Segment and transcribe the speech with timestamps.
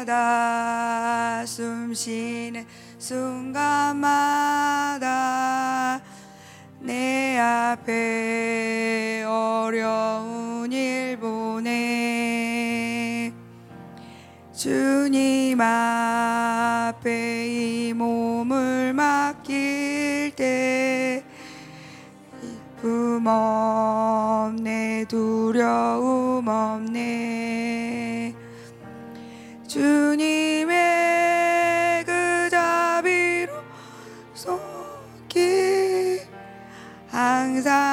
[0.00, 2.66] 날마다 숨 쉬는
[2.98, 4.00] 순간마다
[6.80, 13.32] 내 앞에 어려운 일 보내.
[14.54, 21.24] 주님 앞에 이 몸을 맡길 때
[22.40, 27.89] 기쁨 없네 두려움 없네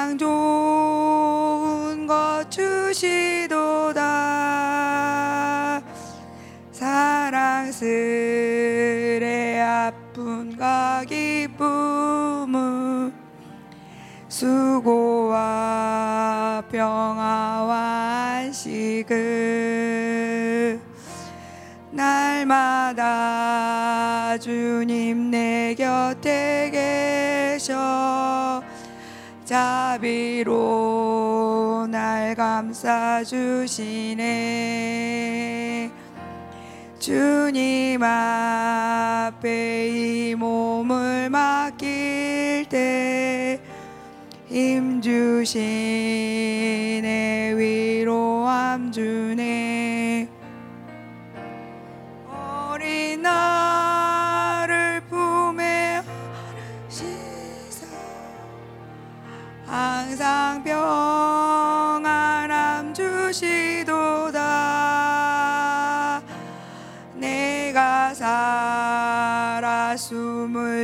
[0.07, 3.99] 항상 좋은 것 주시도다.
[6.71, 7.89] 사랑스레
[9.59, 13.11] 아픔과 기쁨은
[14.29, 15.43] 수고와
[16.71, 17.75] 평화와
[18.45, 20.79] 안식을
[21.91, 23.07] 날마다
[24.37, 26.69] 주님 내 곁에
[27.57, 27.96] 계셔
[29.47, 30.57] 자비로
[31.89, 34.29] 날 감싸 주시네.
[36.99, 43.61] 주님 앞에 이 몸을 맡길 때
[44.49, 45.53] 힘 주시네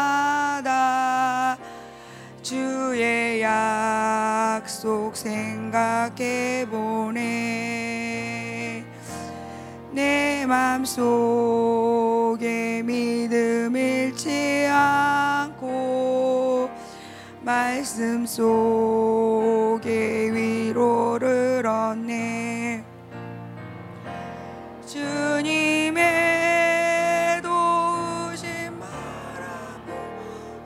[2.42, 8.02] 주의 약속 생각해 보네.
[9.92, 10.92] 내 맘속에
[12.82, 13.51] 믿음
[14.72, 16.70] 않고
[17.42, 19.90] 말씀 속에
[20.32, 22.84] 위로를 얻네.
[24.86, 26.02] 주님의
[27.42, 28.80] 도우심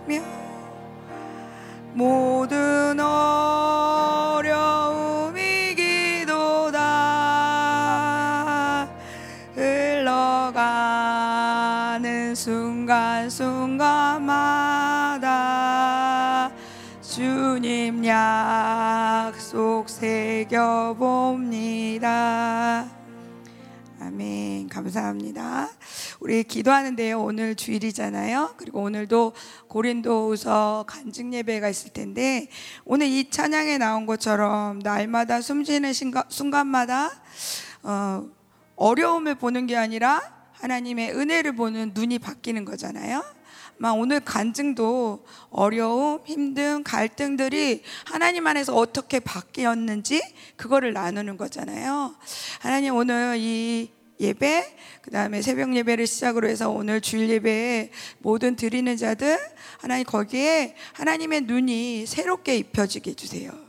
[0.04, 0.20] 바라보며
[1.94, 3.00] 모든
[4.20, 4.54] 어려움이
[5.74, 6.80] 기도다.
[9.54, 10.54] 흘러가는
[12.34, 13.95] 순간순간
[17.16, 20.60] 주님 약속 새겨봅니다
[23.98, 24.68] 아멘.
[24.68, 25.70] 감사합니다.
[26.20, 27.18] 우리 기도하는데요.
[27.18, 28.56] 오늘 주일이잖아요.
[28.58, 29.32] 그리고 오늘도
[29.68, 32.48] 고린도후서 간증 예배가 있을 텐데
[32.84, 35.94] 오늘 이 찬양에 나온 것처럼 날마다 숨쉬는
[36.28, 37.10] 순간마다
[37.82, 38.28] 어,
[38.76, 40.20] 어려움을 보는 게 아니라
[40.52, 43.35] 하나님의 은혜를 보는 눈이 바뀌는 거잖아요.
[43.78, 50.22] 아마 오늘 간증도 어려움, 힘든 갈등들이 하나님 안에서 어떻게 바뀌었는지
[50.56, 52.14] 그거를 나누는 거잖아요.
[52.60, 58.96] 하나님 오늘 이 예배, 그 다음에 새벽 예배를 시작으로 해서 오늘 주일 예배에 모든 드리는
[58.96, 59.38] 자들,
[59.78, 63.65] 하나님 거기에 하나님의 눈이 새롭게 입혀지게 해주세요.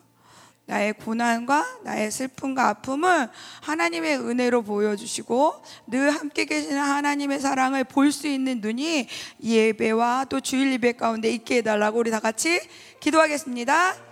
[0.67, 3.29] 나의 고난과 나의 슬픔과 아픔을
[3.61, 9.07] 하나님의 은혜로 보여주시고 늘 함께 계시는 하나님의 사랑을 볼 수 있는 눈이
[9.43, 12.59] 예배와 또 주일 예배 가운데 있게 해달라고 우리 다 같이
[12.99, 14.06] 기도하겠습니다.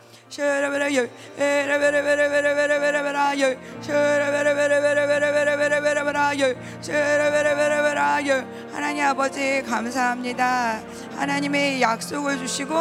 [8.73, 10.81] 하나님 아버지 감사합니다.
[11.15, 12.75] 하나님의 약속을 주시고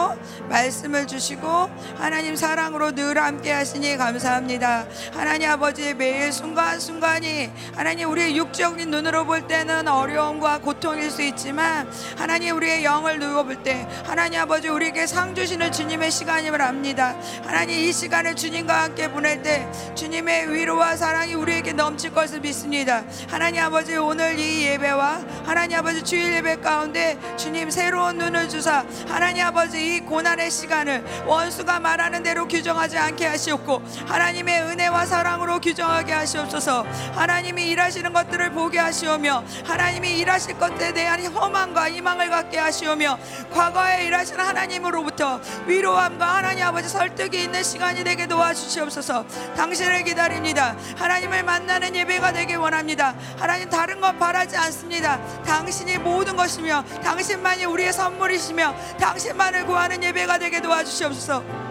[0.48, 1.48] 말씀을 주시고
[1.96, 4.86] 하나님 사랑으로 늘 함께 하시니 감사합니다.
[5.12, 12.56] 하나님 아버지 매일 순간순간이 하나님 우리의 육적인 눈으로 볼 때는 어려움과 고통일 수 있지만 하나님
[12.56, 17.14] 우리의 영을 누워 볼 때 하나님 아버지 우리에게 상 주시는 주님의 시간임을 압니다.
[17.46, 23.04] 하나님 이 시간을 주님과 함께 보낼 때 주님의 위로와 사랑이 우리에게 넘칠 것을 믿습니다.
[23.28, 29.44] 하나님 아버지 오늘 이 예배와 하나님 아버지 주일 예배 가운데 주님 새로운 눈을 주사 하나님
[29.44, 36.82] 아버지 이 고난의 시간을 원수가 말하는 대로 규정하지 않게 하시옵고 하나님의 은혜와 사랑으로 규정하게 하시옵소서
[37.14, 43.18] 하나님이 일하시는 것들을 보게 하시오며 하나님이 일하실 것에 대한 허망과 희망을 갖게 하시오며
[43.52, 49.24] 과거에 일하신 하나님으로부터 위로함과 하나님 아버지 설득 이 있는 시간이 되게 도와주시옵소서.
[49.56, 50.76] 당신을 기다립니다.
[50.96, 53.14] 하나님을 만나는 예배가 되길 원합니다.
[53.38, 55.18] 하나님 다른 것 바라지 않습니다.
[55.44, 61.64] 당신이 모든 것이며 당신만이 우리의 선물이시며 당신만을 구하는 예배가 되게 도와주시옵소서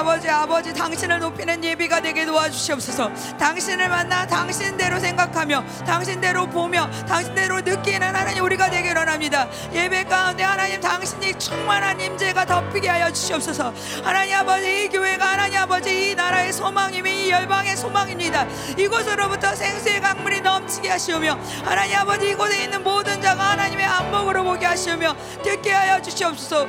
[0.00, 3.12] 아버지 아버지 당신을 높이는 예비가 되게 도와주시옵소서.
[3.38, 9.46] 당신을 만나 당신대로 생각하며 당신대로 보며 당신대로 느끼는 하나님 우리가 되길 원합니다.
[9.74, 13.74] 예배 가운데 하나님 당신이 충만한 임재가 덮이게 하여 주시옵소서.
[14.02, 18.46] 하나님 아버지 이 교회가 하나님 아버지 이 나라의 소망이며 이 열방의 소망입니다.
[18.78, 25.14] 이곳으로부터 생수의 강물이 넘치게 하시오며 하나님 아버지 이곳에 있는 모든 자가 하나님의 안목으로 보게 하시오며
[25.42, 26.66] 듣게 하여 주시옵소서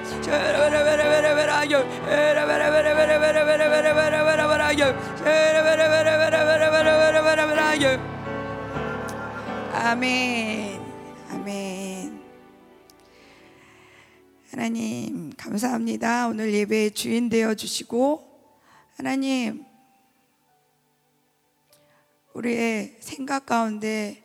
[9.73, 10.81] 아멘.
[11.29, 12.21] 아멘.
[14.50, 16.29] 하나님 감사합니다.
[16.29, 18.27] 오늘 예배의 주인 되어 주시고
[18.97, 19.65] 하나님
[22.33, 24.24] 우리의 생각 가운데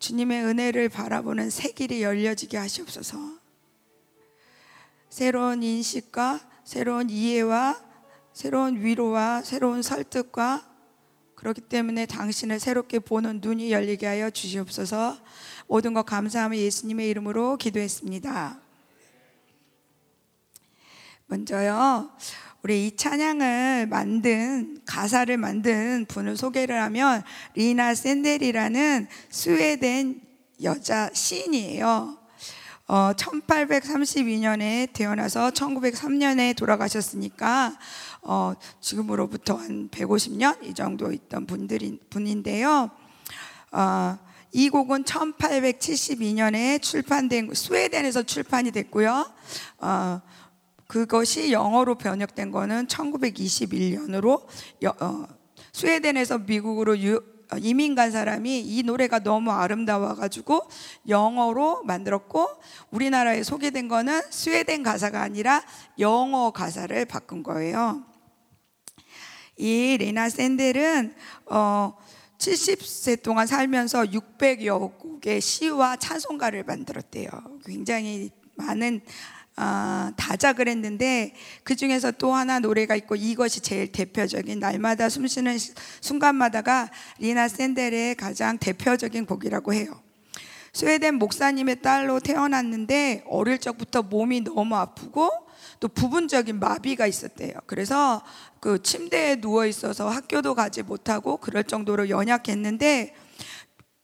[0.00, 3.18] 주님의 은혜를 바라보는 새 길이 열려지게 하시옵소서.
[5.08, 7.93] 새로운 인식과 새로운 이해와
[8.34, 10.68] 새로운 위로와 새로운 설득과
[11.36, 15.16] 그렇기 때문에 당신을 새롭게 보는 눈이 열리게 하여 주시옵소서.
[15.68, 18.58] 모든 것 감사하며 예수님의 이름으로 기도했습니다.
[21.26, 22.10] 먼저요.
[22.64, 27.22] 우리 이 찬양을 만든 가사를 만든 분을 소개를 하면
[27.54, 30.20] 리나 샌델이라는 스웨덴
[30.62, 32.23] 여자 시인이에요.
[32.86, 37.78] 어, 1832년에 태어나서 1903년에 돌아가셨으니까
[38.20, 42.90] 어, 지금으로부터 한 150년 이 정도 있던 분들인 분인데요.
[43.72, 44.18] 어,
[44.52, 49.32] 이 곡은 1872년에 출판된 스웨덴에서 출판이 됐고요.
[49.78, 50.20] 어,
[50.86, 54.44] 그것이 영어로 번역된 거는 1921년으로
[55.00, 55.26] 어,
[55.72, 60.68] 스웨덴에서 미국으로 유, 어, 이민 간 사람이 이 노래가 너무 아름다워 가지고
[61.08, 62.48] 영어로 만들었고
[62.90, 65.62] 우리나라에 소개된 거는 스웨덴 가사가 아니라
[65.98, 68.04] 영어 가사를 바꾼 거예요.
[69.56, 71.14] 이 레나 샌델은
[71.46, 71.94] 어
[72.38, 77.30] 70세 동안 살면서 600여 곡의 시와 찬송가를 만들었대요.
[77.64, 79.00] 굉장히 많은
[79.56, 85.56] 아, 다작을 했는데 그 중에서 또 하나 노래가 있고 이것이 제일 대표적인 날마다 숨쉬는
[86.00, 90.00] 순간마다가 리나 샌델의 가장 대표적인 곡이라고 해요.
[90.72, 95.30] 스웨덴 목사님의 딸로 태어났는데 어릴 적부터 몸이 너무 아프고
[95.78, 97.52] 또 부분적인 마비가 있었대요.
[97.66, 98.22] 그래서
[98.58, 103.14] 그 침대에 누워 있어서 학교도 가지 못하고 그럴 정도로 연약했는데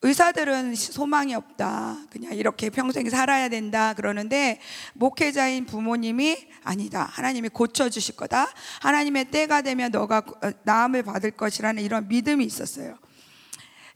[0.03, 1.99] 의사들은 소망이 없다.
[2.11, 3.93] 그냥 이렇게 평생 살아야 된다.
[3.93, 4.59] 그러는데
[4.95, 7.07] 목회자인 부모님이 아니다.
[7.11, 8.49] 하나님이 고쳐 주실 거다.
[8.81, 10.23] 하나님의 때가 되면 너가
[10.63, 12.97] 나음을 받을 것이라는 이런 믿음이 있었어요.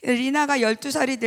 [0.03, 1.19] 리나가 12살이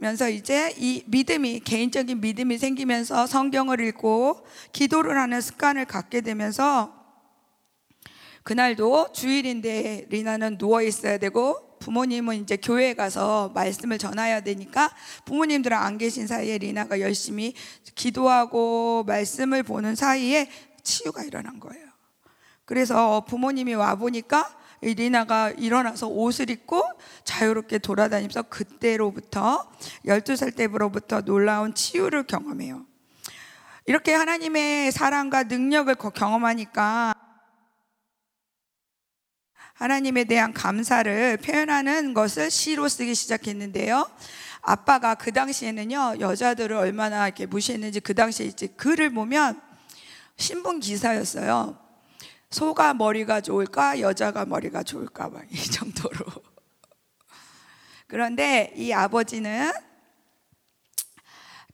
[0.00, 6.92] 되면서 이제 이 믿음이, 개인적인 믿음이 생기면서 성경을 읽고 기도를 하는 습관을 갖게 되면서
[8.42, 14.90] 그날도 주일인데 리나는 누워 있어야 되고 부모님은 이제 교회에 가서 말씀을 전해야 되니까
[15.24, 17.54] 부모님들은 안 계신 사이에 리나가 열심히
[17.94, 20.50] 기도하고 말씀을 보는 사이에
[20.82, 21.86] 치유가 일어난 거예요.
[22.64, 26.82] 그래서 부모님이 와 보니까 리나가 일어나서 옷을 입고
[27.22, 29.70] 자유롭게 돌아다니면서 그때로부터
[30.06, 32.84] 12살 때부터 놀라운 치유를 경험해요.
[33.84, 37.14] 이렇게 하나님의 사랑과 능력을 경험하니까
[39.76, 44.08] 하나님에 대한 감사를 표현하는 것을 시로 쓰기 시작했는데요.
[44.62, 49.60] 아빠가 그 당시에는요, 여자들을 얼마나 이렇게 무시했는지 그 당시에 이제 글을 보면
[50.38, 51.78] 신문 기사였어요.
[52.50, 56.24] 소가 머리가 좋을까, 여자가 머리가 좋을까, 막 이 정도로.
[58.06, 59.72] 그런데 이 아버지는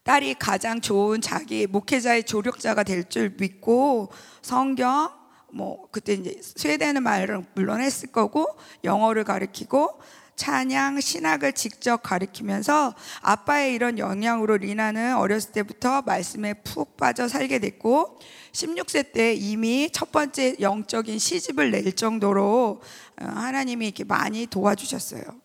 [0.03, 5.22] 딸이 가장 좋은 자기 목회자의 조력자가 될 줄 믿고 성경,
[5.53, 8.47] 뭐 그때 이제 스웨덴은 말을 물론 했을 거고
[8.83, 9.99] 영어를 가르치고
[10.35, 18.17] 찬양 신학을 직접 가르치면서 아빠의 이런 영향으로 리나는 어렸을 때부터 말씀에 푹 빠져 살게 됐고
[18.51, 22.81] 16세 때 이미 첫 번째 영적인 시집을 낼 정도로
[23.21, 25.42] 어, 하나님이 이렇게 많이 도와주셨어요.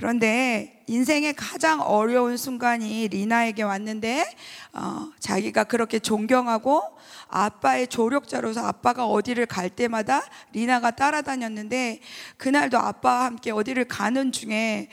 [0.00, 4.24] 그런데 인생의 가장 어려운 순간이 리나에게 왔는데
[4.72, 6.82] 어, 자기가 그렇게 존경하고
[7.28, 10.22] 아빠의 조력자로서 아빠가 어디를 갈 때마다
[10.54, 12.00] 리나가 따라다녔는데
[12.38, 14.88] 그날도 아빠와 함께 어디를 가는 중에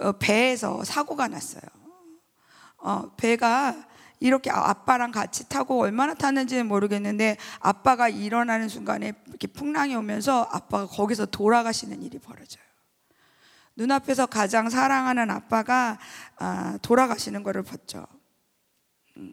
[0.00, 1.62] 어, 배에서 사고가 났어요.
[2.78, 3.74] 어, 배가
[4.20, 11.26] 이렇게 아빠랑 같이 타고 얼마나 탔는지는 모르겠는데 아빠가 일어나는 순간에 이렇게 풍랑이 오면서 아빠가 거기서
[11.26, 12.71] 돌아가시는 일이 벌어져요.
[13.76, 15.98] 눈앞에서 가장 사랑하는 아빠가
[16.36, 18.06] 아, 돌아가시는 것을 봤죠.
[19.16, 19.32] 음.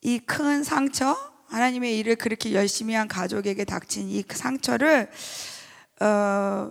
[0.00, 1.16] 이큰 상처,
[1.48, 5.10] 하나님의 일을 그렇게 열심히 한 가족에게 닥친 이 상처를
[6.00, 6.70] 어,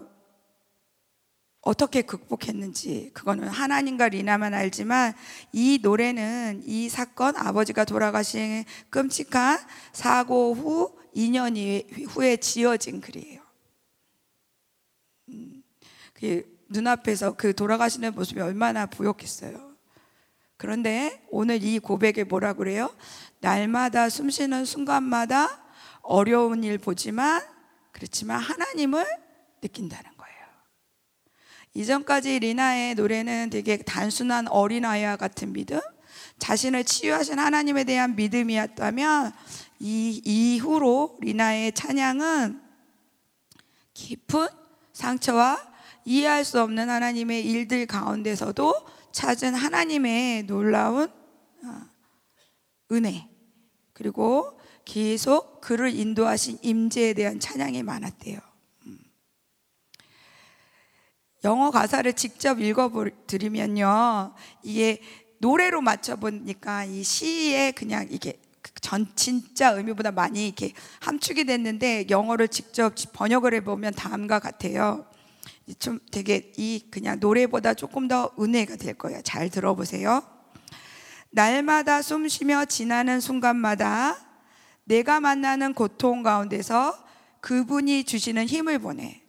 [1.61, 5.13] 어떻게 극복했는지 그거는 하나님과 리나만 알지만
[5.51, 9.59] 이 노래는 이 사건 아버지가 돌아가신 끔찍한
[9.91, 13.46] 사고 후 2년 후에 지어진 글이에요.
[16.19, 19.75] 그 눈앞에서 그 돌아가시는 모습이 얼마나 부욕했어요.
[20.57, 22.93] 그런데 오늘 이 고백에 뭐라 그래요?
[23.39, 25.63] 날마다 숨 쉬는 순간마다
[26.01, 27.43] 어려운 일 보지만
[27.91, 29.05] 그렇지만 하나님을
[29.61, 30.37] 느낀다는 거예요.
[31.75, 35.79] 이전까지 리나의 노래는 되게 단순한 어린아이와 같은 믿음,
[36.39, 39.33] 자신을 치유하신 하나님에 대한 믿음이었다면
[39.79, 42.61] 이 이후로 리나의 찬양은
[43.93, 44.47] 깊은
[44.93, 45.76] 상처와
[46.07, 48.73] 이해할 수 없는 하나님의 일들 가운데서도
[49.11, 51.09] 찾은 하나님의 놀라운
[51.65, 51.81] 어,
[52.93, 53.27] 은혜
[53.91, 58.39] 그리고 계속 그를 인도하신 임재에 대한 찬양이 많았대요.
[58.85, 58.99] 음.
[61.43, 64.33] 영어 가사를 직접 읽어드리면요,
[64.63, 65.01] 이게
[65.39, 68.39] 노래로 맞춰보니까 이 시에 그냥 이게
[68.79, 70.71] 전 진짜 의미보다 많이 이렇게
[71.01, 75.05] 함축이 됐는데 영어를 직접 번역을 해보면 다음과 같아요.
[75.79, 79.21] 좀 되게 이 그냥 노래보다 조금 더 은혜가 될 거예요.
[79.23, 80.23] 잘 들어보세요.
[81.29, 84.17] 날마다 숨 쉬며 지나는 순간마다
[84.85, 86.97] 내가 만나는 고통 가운데서
[87.41, 89.21] 그분이 주시는 힘을 보내.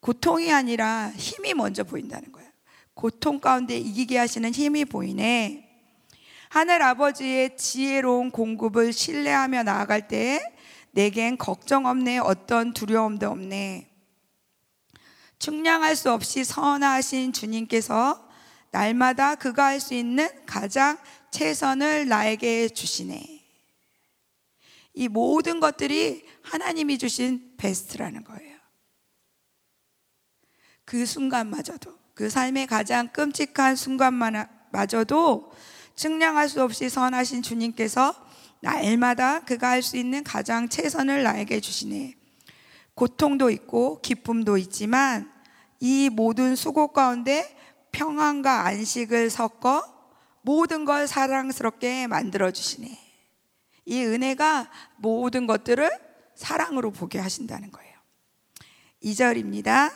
[0.00, 2.48] 고통이 아니라 힘이 먼저 보인다는 거예요.
[2.94, 5.64] 고통 가운데 이기게 하시는 힘이 보이네.
[6.48, 10.40] 하늘 아버지의 지혜로운 공급을 신뢰하며 나아갈 때
[10.92, 13.88] 내겐 걱정 없네, 어떤 두려움도 없네.
[15.46, 18.28] 측량할 수 없이 선하신 주님께서
[18.72, 20.98] 날마다 그가 할 수 있는 가장
[21.30, 23.44] 최선을 나에게 주시네.
[24.94, 28.56] 이 모든 것들이 하나님이 주신 베스트라는 거예요.
[30.84, 35.52] 그 순간마저도, 그 삶의 가장 끔찍한 순간마저도
[35.94, 38.16] 측량할 수 없이 선하신 주님께서
[38.58, 42.16] 날마다 그가 할 수 있는 가장 최선을 나에게 주시네.
[42.94, 45.35] 고통도 있고 기쁨도 있지만
[45.80, 47.56] 이 모든 수고 가운데
[47.92, 49.82] 평안과 안식을 섞어
[50.42, 52.98] 모든 걸 사랑스럽게 만들어 주시네.
[53.86, 55.90] 이 은혜가 모든 것들을
[56.34, 57.96] 사랑으로 보게 하신다는 거예요.
[59.02, 59.92] 2절입니다.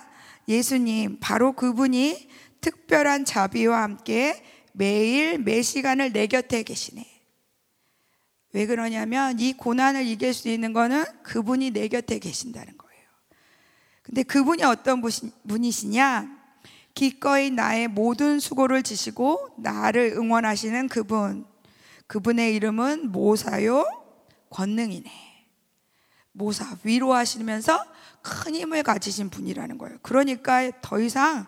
[0.49, 2.29] 예수님, 바로 그분이
[2.61, 7.07] 특별한 자비와 함께 매일 매 시간을 내 곁에 계시네.
[8.53, 12.90] 왜 그러냐면 이 고난을 이길 수 있는 거는 그분이 내 곁에 계신다는 거예요.
[14.11, 15.01] 근데 그분이 어떤
[15.47, 16.41] 분이시냐?
[16.95, 21.47] 기꺼이 나의 모든 수고를 지시고 나를 응원하시는 그분.
[22.09, 23.87] 그분의 이름은 모사요
[24.51, 25.09] 권능이네.
[26.33, 27.85] 모사 위로하시면서
[28.21, 29.99] 큰 힘을 가지신 분이라는 거예요.
[30.03, 31.47] 그러니까 더 이상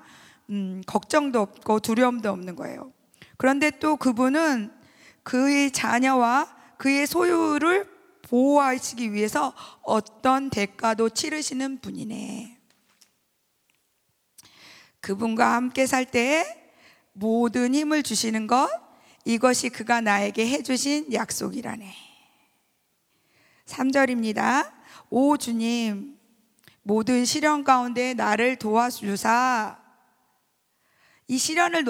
[0.50, 2.92] 음, 걱정도 없고 두려움도 없는 거예요.
[3.38, 4.70] 그런데 또 그분은
[5.24, 6.46] 그의 자녀와
[6.78, 7.91] 그의 소유를
[8.32, 12.58] 보호하시기 위해서 어떤 대가도 치르시는 분이네.
[15.00, 16.72] 그분과 함께 살때
[17.12, 18.70] 모든 힘을 주시는 것,
[19.26, 21.94] 이것이 그가 나에게 해주신 약속이라네.
[23.66, 24.72] 3절입니다.
[25.10, 26.18] 오 주님,
[26.82, 29.78] 모든 시련 가운데 나를 도와주사,
[31.28, 31.84] 이 시련을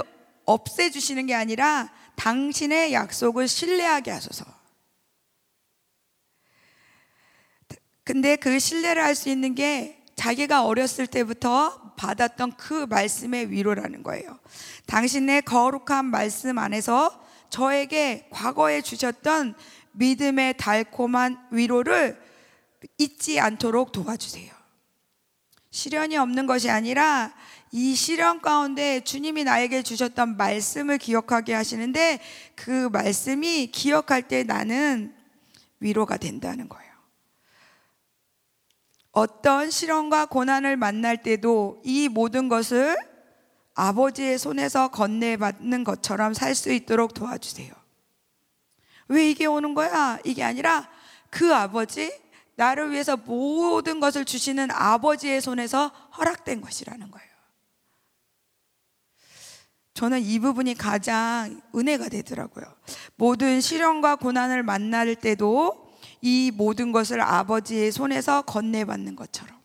[0.44, 4.61] 없애주시는 게 아니라 당신의 약속을 신뢰하게 하소서.
[8.12, 14.38] 근데 그 신뢰를 할 수 있는 게 자기가 어렸을 때부터 받았던 그 말씀의 위로라는 거예요.
[14.84, 19.54] 당신의 거룩한 말씀 안에서 저에게 과거에 주셨던
[19.92, 22.20] 믿음의 달콤한 위로를
[22.98, 24.52] 잊지 않도록 도와주세요.
[25.70, 27.32] 시련이 없는 것이 아니라
[27.70, 32.20] 이 시련 가운데 주님이 나에게 주셨던 말씀을 기억하게 하시는데
[32.56, 35.14] 그 말씀이 기억할 때 나는
[35.80, 36.81] 위로가 된다는 거예요.
[39.12, 42.96] 어떤 시련과 고난을 만날 때도 이 모든 것을
[43.74, 47.72] 아버지의 손에서 건네받는 것처럼 살 수 있도록 도와주세요.
[49.08, 50.18] 왜 이게 오는 거야?
[50.24, 50.88] 이게 아니라
[51.30, 52.12] 그 아버지,
[52.56, 57.32] 나를 위해서 모든 것을 주시는 아버지의 손에서 허락된 것이라는 거예요.
[59.94, 62.64] 저는 이 부분이 가장 은혜가 되더라고요.
[63.16, 65.81] 모든 시련과 고난을 만날 때도
[66.22, 69.60] 이 모든 것을 아버지의 손에서 건네받는 것처럼.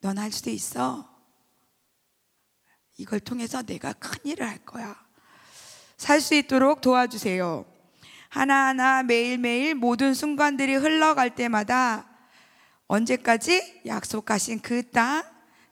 [0.00, 1.12] 넌 할 수도 있어.
[2.96, 4.96] 이걸 통해서 내가 큰 일을 할 거야.
[5.98, 7.66] 살 수 있도록 도와주세요.
[8.28, 12.08] 하나하나 매일매일 모든 순간들이 흘러갈 때마다
[12.86, 15.24] 언제까지 약속하신 그 땅,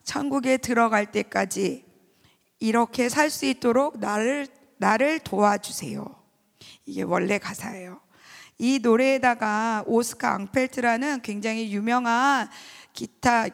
[0.02, 1.84] 천국에 들어갈 때까지
[2.58, 6.04] 이렇게 살 수 있도록 나를, 나를 도와주세요.
[6.86, 8.03] 이게 원래 가사예요.
[8.58, 12.48] 이 노래에다가 오스카 앙펠트라는 굉장히 유명한
[12.92, 13.46] 기타,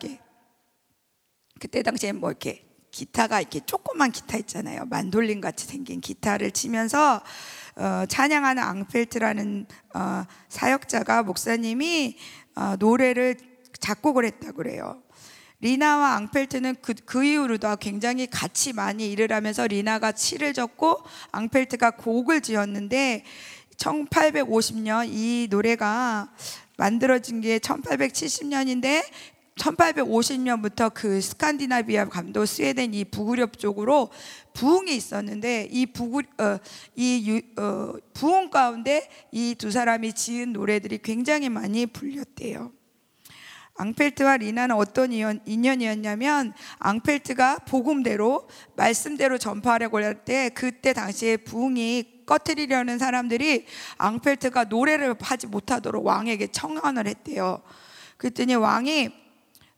[1.58, 4.84] 그때 당시에 뭐 이렇게 기타가 이렇게 조그만 기타 있잖아요.
[4.86, 7.22] 만돌린 같이 생긴 기타를 치면서
[7.76, 12.16] 어, 찬양하는 앙펠트라는 어, 사역자가 목사님이
[12.56, 13.36] 어, 노래를
[13.78, 15.02] 작곡을 했다고 그래요.
[15.60, 21.02] 리나와 앙펠트는 그, 그 이후로도 굉장히 같이 많이 일을 하면서 리나가 시를 적고
[21.32, 23.24] 앙펠트가 곡을 지었는데
[23.80, 26.30] 1850년 이 노래가
[26.76, 29.02] 만들어진 게 1870년인데
[29.56, 34.10] 1850년부터 그 스칸디나비아 감도 스웨덴 이 북유럽 쪽으로
[34.54, 36.58] 부흥이 있었는데 이 북, 어,
[36.96, 42.72] 이 유, 어, 부흥 가운데 이 두 사람이 지은 노래들이 굉장히 많이 불렸대요.
[43.80, 53.64] 앙펠트와 리나는 어떤 인연이었냐면 앙펠트가 복음대로 말씀대로 전파하려고 할 때 그때 당시에 부흥이 꺼트리려는 사람들이
[53.96, 57.62] 앙펠트가 노래를 하지 못하도록 왕에게 청원을 했대요.
[58.18, 59.08] 그랬더니 왕이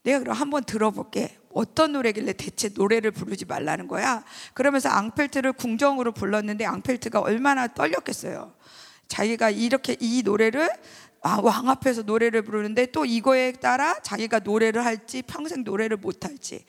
[0.02, 1.38] 내가 그럼 한번 들어볼게.
[1.54, 4.24] 어떤 노래길래 대체 노래를 부르지 말라는 거야?
[4.54, 8.54] 그러면서 앙펠트를 궁정으로 불렀는데 앙펠트가 얼마나 떨렸겠어요.
[9.06, 10.70] 자기가 이렇게 이 노래를
[11.22, 16.64] 아, 왕 앞에서 노래를 부르는데 또 이거에 따라 자기가 노래를 할지 평생 노래를 못 할지.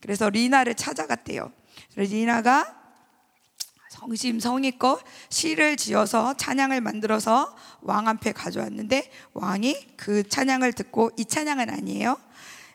[0.00, 1.52] 그래서 리나를 찾아갔대요.
[1.96, 2.74] 리나가
[3.90, 12.16] 성심성의껏 시를 지어서 찬양을 만들어서 왕 앞에 가져왔는데 왕이 그 찬양을 듣고 이 찬양은 아니에요.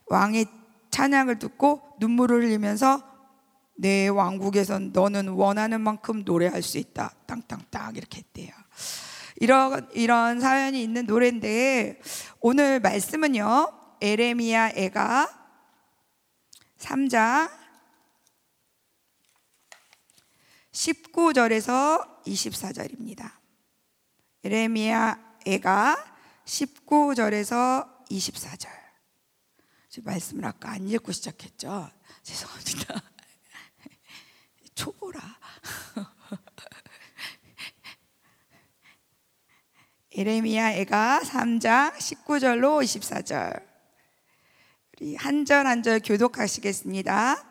[0.07, 0.45] 왕이
[0.91, 3.01] 찬양을 듣고 눈물을 흘리면서
[3.75, 7.11] 내 왕국에선 너는 원하는 만큼 노래할 수 있다.
[7.25, 8.51] 땅땅땅 이렇게 했대요.
[9.43, 11.99] 이런 이런 사연이 있는 노래인데
[12.39, 13.97] 오늘 말씀은요.
[13.99, 15.27] 에레미야 애가
[16.77, 17.51] 3장
[20.71, 23.33] 19절에서 24절입니다.
[24.45, 28.69] 에레미야 애가 19절에서 24절.
[30.05, 31.91] 말씀을 아까 안 읽고 시작했죠.
[32.23, 33.01] 죄송합니다.
[34.73, 35.19] 초보라.
[40.15, 43.63] 에레미야 애가 3장 19절로 24절.
[45.01, 47.43] 우리 한 절 한 절 교독하시겠습니다.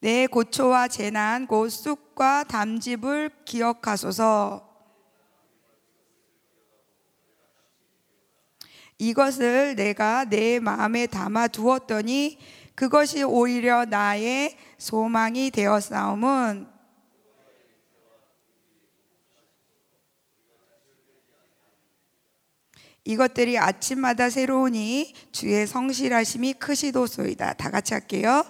[0.00, 4.66] 내 고초와 재난 곧 쑥과 담즙을 기억하소서.
[8.98, 12.36] 이것을 내가 내 마음에 담아 두었더니
[12.74, 16.75] 그것이 오히려 나의 소망이 되었사옴은
[23.06, 27.52] 이것들이 아침마다 새로우니 주의 성실하심이 크시도소이다.
[27.52, 28.44] 다 같이 할게요.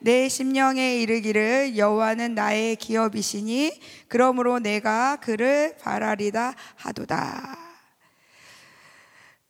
[0.00, 7.56] 내 심령에 이르기를 여호와는 나의 기업이시니 그러므로 내가 그를 바라리다 하도다.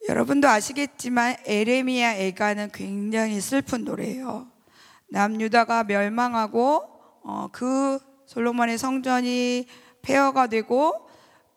[0.08, 4.46] 여러분도 아시겠지만 에레미야 애가는 굉장히 슬픈 노래예요.
[5.10, 6.84] 남유다가 멸망하고
[7.24, 9.66] 어, 그 솔로몬의 성전이
[10.02, 11.08] 폐허가 되고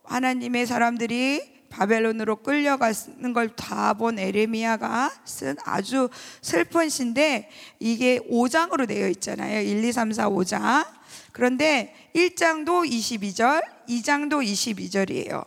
[0.05, 6.09] 하나님의 사람들이 바벨론으로 끌려가는 걸 다 본 에레미야가 쓴 아주
[6.41, 9.61] 슬픈 시인데 이게 5장으로 되어 있잖아요.
[9.61, 10.85] 1, 2, 3, 4, 5장.
[11.33, 15.45] 그런데 1장도 22절, 2장도 22절이에요.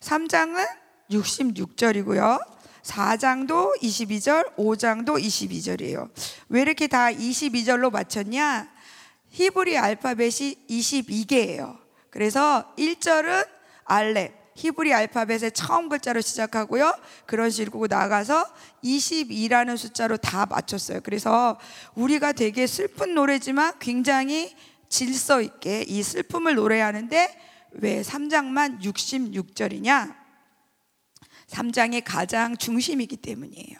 [0.00, 0.66] 3장은
[1.10, 2.38] 66절이고요.
[2.82, 6.10] 4장도 22절, 5장도 22절이에요.
[6.50, 8.68] 왜 이렇게 다 22절로 맞췄냐?
[9.30, 11.78] 히브리 알파벳이 22개예요.
[12.10, 13.46] 그래서 1절은
[13.84, 16.94] 알렙, 히브리 알파벳의 처음 글자로 시작하고요.
[17.26, 18.46] 그런 식으로 나가서
[18.84, 21.00] 22라는 숫자로 다 맞췄어요.
[21.02, 21.58] 그래서
[21.94, 24.54] 우리가 되게 슬픈 노래지만 굉장히
[24.88, 27.40] 질서 있게 이 슬픔을 노래하는데
[27.72, 30.14] 왜 3장만 66절이냐?
[31.48, 33.78] 3장이 가장 중심이기 때문이에요.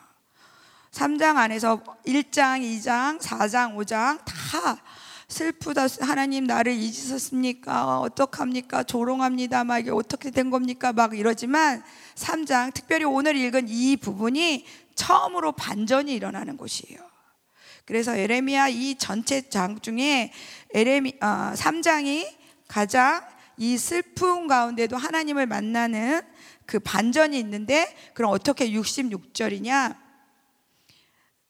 [0.93, 4.83] 3장 안에서 1장, 2장, 4장, 5장 다
[5.31, 5.87] 슬프다.
[6.01, 8.01] 하나님 나를 잊으셨습니까?
[8.01, 8.83] 어떡합니까?
[8.83, 9.63] 조롱합니다.
[9.63, 10.93] 막 이게 어떻게 된 겁니까?
[10.93, 11.83] 막 이러지만
[12.17, 14.67] 3장 특별히 오늘 읽은 이 부분이
[14.97, 16.99] 처음으로 반전이 일어나는 곳이에요.
[17.85, 20.33] 그래서 에레미야 이 전체 장 중에
[20.75, 22.27] 에레미 어, 3장이
[22.67, 23.23] 가장
[23.57, 26.23] 이 슬픔 가운데도 하나님을 만나는
[26.67, 29.97] 그 반전이 있는데 그럼 어떻게 66절이냐?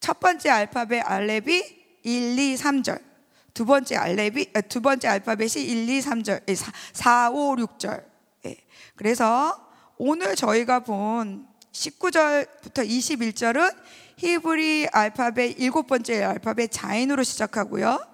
[0.00, 1.62] 첫 번째 알파벳 알렙이
[2.02, 3.09] 1, 2, 3절.
[3.54, 8.04] 두 번째 알렙이 두 번째 알파벳이 1, 2, 3절, 4, 4 5, 6절.
[8.46, 8.56] 예.
[8.96, 13.76] 그래서 오늘 저희가 본 19절부터 21절은
[14.16, 18.06] 히브리 알파벳 일곱 번째 알파벳 자인으로 시작하고요.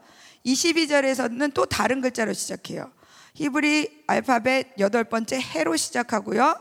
[0.45, 2.91] 22절에서는 또 다른 글자로 시작해요.
[3.35, 6.55] 히브리 알파벳 여덟 번째 해로 시작하고요.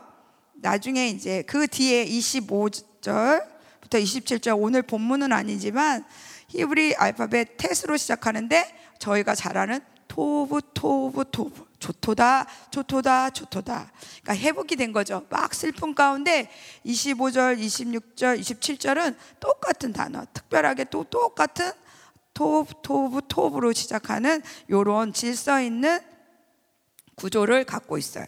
[0.56, 3.44] 나중에 이제 그 뒤에 25절부터
[3.90, 6.04] 27절 오늘 본문은 아니지만
[6.56, 13.92] 히브리 알파벳 텟으로 시작하는데 저희가 잘 아는 토브 토브 토브 조토다 조토다 조토다
[14.24, 16.50] 그러니까 회복이 된 거죠 막 슬픔 가운데
[16.86, 21.72] 25절 26절 27절은 똑같은 단어 특별하게 또 똑같은
[22.34, 26.00] 토브 토브 토브로 시작하는 요런 질서 있는
[27.16, 28.26] 구조를 갖고 있어요.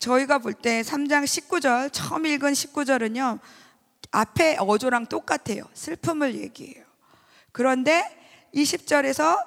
[0.00, 3.38] 저희가 볼 때 3장 19절 처음 읽은 19절은요.
[4.10, 5.62] 앞에 어조랑 똑같아요.
[5.74, 6.85] 슬픔을 얘기해요.
[7.56, 8.04] 그런데
[8.52, 9.42] 20절에서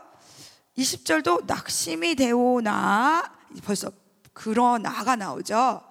[0.76, 3.92] 20절도 낙심이 되오나 벌써
[4.34, 5.88] 그러나가 나오죠.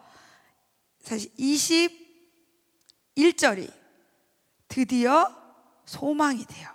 [1.01, 3.73] 사실 21절이
[4.67, 5.33] 드디어
[5.87, 6.69] 소망이 돼요.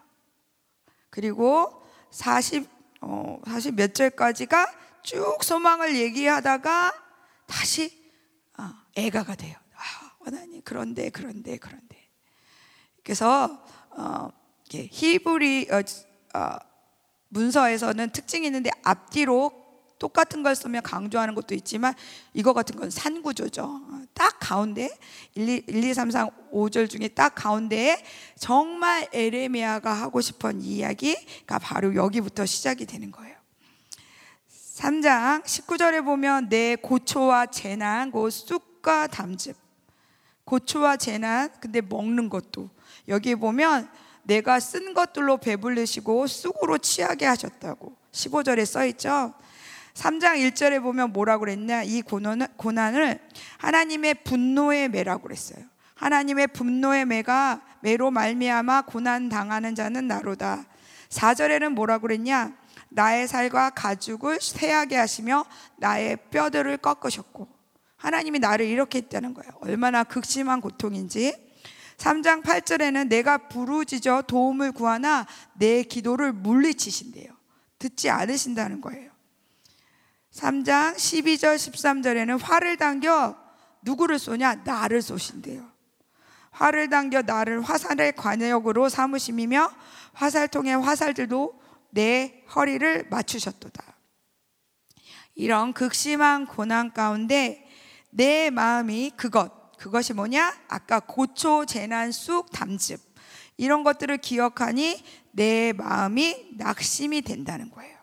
[1.10, 2.70] 그리고 40,
[3.02, 6.94] 어, 40몇 절까지가 쭉 소망을 얘기하다가
[7.48, 8.02] 다시
[8.58, 9.58] 어, 애가가 돼요.
[9.76, 12.10] 아, 하나님 그런데 그런데 그런데.
[13.04, 14.30] 그래서 어,
[14.92, 16.58] 히브리 어, 어,
[17.30, 19.64] 문서에서는 특징이 있는데 앞뒤로
[20.00, 21.94] 똑같은 걸 쓰면 강조하는 것도 있지만
[22.34, 23.64] 이거 같은 건 산구조죠.
[23.64, 24.90] 어, 딱 가운데
[25.36, 28.04] 1, 2, 1, 2 3, 4, 5절 중에 딱 가운데에
[28.38, 33.34] 정말 에레미야가 하고 싶은 이야기가 바로 여기부터 시작이 되는 거예요.
[34.76, 39.56] 3장 19절에 보면 내 고초와 재난, 그 쑥과 담즙.
[40.46, 42.70] 고초와 재난, 근데 먹는 것도.
[43.08, 43.90] 여기 보면
[44.24, 47.96] 내가 쓴 것들로 배불리시고 쑥으로 취하게 하셨다고.
[48.12, 49.34] 15절에 써 있죠.
[49.94, 51.84] 3장 1절에 보면 뭐라고 그랬냐?
[51.84, 53.20] 이 고난을
[53.58, 55.64] 하나님의 분노의 매라고 그랬어요.
[55.96, 60.66] 하나님의 분노의 매가 매로 말미암아 고난 당하는 자는 나로다.
[61.10, 62.54] 4절에는 뭐라고 그랬냐?
[62.90, 65.46] 나의 살과 가죽을 쇠하게 하시며
[65.78, 67.48] 나의 뼈들을 꺾으셨고
[67.98, 69.52] 하나님이 나를 이렇게 했다는 거예요.
[69.62, 71.53] 얼마나 극심한 고통인지.
[71.98, 77.32] 3장 8절에는 내가 부르짖어 도움을 구하나 내 기도를 물리치신대요.
[77.80, 79.12] 듣지 않으신다는 거예요.
[80.32, 83.38] 3장 12절 13절에는 화를 당겨
[83.82, 84.56] 누구를 쏘냐?
[84.64, 85.72] 나를 쏘신대요.
[86.52, 89.72] 화를 당겨 나를 화살의 관역으로 삼으심이며
[90.14, 93.84] 화살통의 화살들도 내 허리를 맞추셨도다.
[95.36, 97.68] 이런 극심한 고난 가운데
[98.10, 99.52] 내 마음이 그것,
[99.84, 100.58] 그것이 뭐냐?
[100.70, 103.02] 아까 고초, 재난, 쑥, 담즙.
[103.58, 107.98] 이런 것들을 기억하니 내 마음이 낙심이 된다는 거예요.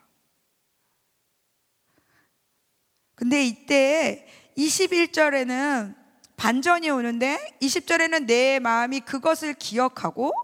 [3.15, 5.97] 근데 이때 21절에는
[6.37, 10.35] 반전이 오는데 20절에는 내 마음이 그것을 기억하고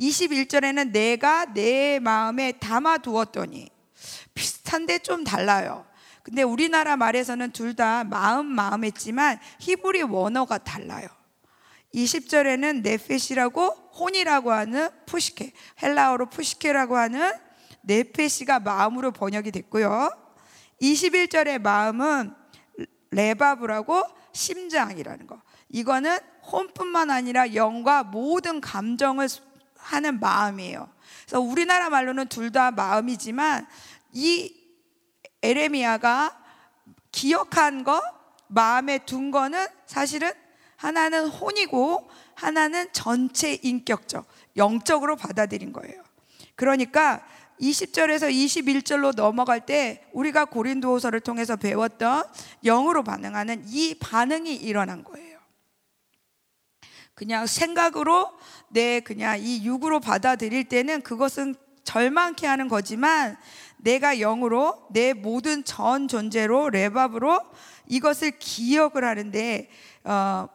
[0.00, 3.68] 21절에는 내가 내 마음에 담아 두었더니
[4.32, 5.84] 비슷한데 좀 달라요.
[6.22, 11.08] 근데 우리나라 말에서는 둘 다 마음 마음했지만 히브리 원어가 달라요.
[11.94, 13.66] 20절에는 네페시라고
[13.98, 17.32] 혼이라고 하는 푸시케, 헬라어로 푸시케라고 하는
[17.82, 20.10] 네페시가 마음으로 번역이 됐고요.
[20.80, 22.34] 21절의 마음은
[23.10, 25.40] 레바브라고 심장이라는 거.
[25.68, 26.18] 이거는
[26.50, 29.28] 혼뿐만 아니라 영과 모든 감정을
[29.76, 30.88] 하는 마음이에요.
[31.22, 33.66] 그래서 우리나라 말로는 둘 다 마음이지만
[34.12, 34.61] 이
[35.42, 36.38] 에레미야가
[37.10, 38.00] 기억한 거,
[38.48, 40.32] 마음에 둔 거는 사실은
[40.76, 44.26] 하나는 혼이고 하나는 전체 인격적,
[44.56, 46.02] 영적으로 받아들인 거예요.
[46.54, 47.24] 그러니까
[47.60, 52.24] 20절에서 21절로 넘어갈 때 우리가 고린도후서를 통해서 배웠던
[52.64, 55.38] 영으로 반응하는 이 반응이 일어난 거예요.
[57.14, 58.32] 그냥 생각으로
[58.68, 63.36] 내 그냥 이 육으로 받아들일 때는 그것은 절망케 하는 거지만
[63.82, 67.40] 내가 영으로 내 모든 전 존재로 레밥으로
[67.88, 69.68] 이것을 기억을 하는데
[70.04, 70.48] 어,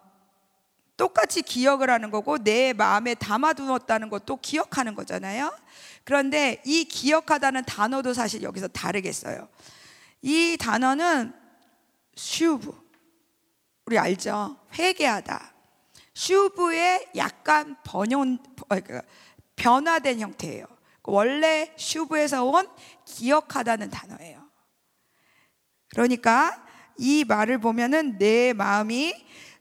[0.95, 5.55] 똑같이 기억을 하는 거고 내 마음에 담아두었다는 것도 기억하는 거잖아요.
[6.05, 9.49] 그런데 이 기억하다는 단어도 사실 여기서 다르겠어요.
[10.21, 11.33] 이 단어는
[12.15, 12.73] 슈브
[13.85, 14.57] 우리 알죠?
[14.73, 15.53] 회개하다.
[16.13, 18.37] 슈브의 약간 번영
[18.69, 19.01] 어, 그
[19.57, 20.76] 변화된 형태예요.
[21.07, 22.67] 원래 슈브에서 온
[23.05, 24.45] 기억하다는 단어예요.
[25.91, 26.65] 그러니까
[26.97, 29.15] 이 말을 보면은 내 마음이